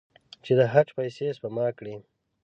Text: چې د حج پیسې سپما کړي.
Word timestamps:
چې 0.43 0.51
د 0.59 0.61
حج 0.71 0.87
پیسې 0.97 1.27
سپما 1.37 1.67
کړي. 1.77 1.95